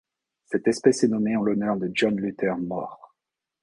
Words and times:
Cette 0.45 0.67
espèce 0.67 1.03
est 1.03 1.07
nommée 1.09 1.35
en 1.35 1.43
l'honneur 1.43 1.77
de 1.77 1.87
John 1.93 2.19
Luther 2.19 2.55
Mohr. 2.57 3.13